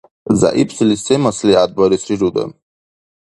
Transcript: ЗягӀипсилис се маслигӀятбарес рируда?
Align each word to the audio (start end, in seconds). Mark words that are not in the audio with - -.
ЗягӀипсилис 0.39 1.01
се 1.07 1.15
маслигӀятбарес 1.23 2.03
рируда? 2.07 2.43